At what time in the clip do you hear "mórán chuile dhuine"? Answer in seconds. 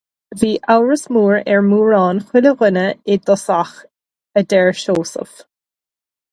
1.73-2.87